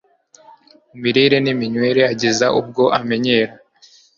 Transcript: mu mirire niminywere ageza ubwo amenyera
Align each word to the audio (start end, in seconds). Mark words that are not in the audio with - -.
mu 0.87 0.95
mirire 1.01 1.37
niminywere 1.41 2.01
ageza 2.13 2.45
ubwo 2.59 2.83
amenyera 2.99 3.53